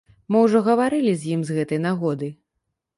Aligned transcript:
Мы 0.35 0.39
ўжо 0.45 0.61
гаварылі 0.69 1.13
з 1.19 1.23
ім 1.37 1.47
з 1.51 1.61
гэтай 1.61 1.85
нагоды. 1.87 2.35